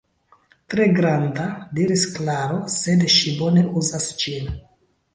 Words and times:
Tre 0.73 0.87
granda, 0.99 1.45
diris 1.79 2.07
Klaro, 2.17 2.59
sed 2.79 3.07
ŝi 3.19 3.37
bone 3.45 3.71
uzas 3.83 4.13
ĝin. 4.27 4.55